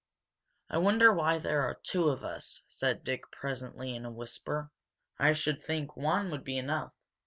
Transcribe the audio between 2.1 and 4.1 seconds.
us," said Dick presently, in a